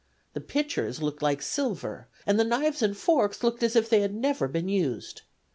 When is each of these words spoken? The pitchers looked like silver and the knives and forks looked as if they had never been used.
The 0.33 0.41
pitchers 0.41 0.99
looked 0.99 1.21
like 1.21 1.43
silver 1.43 2.07
and 2.25 2.39
the 2.39 2.43
knives 2.43 2.81
and 2.81 2.97
forks 2.97 3.43
looked 3.43 3.61
as 3.61 3.75
if 3.75 3.87
they 3.87 4.01
had 4.01 4.15
never 4.15 4.47
been 4.47 4.67
used. 4.67 5.21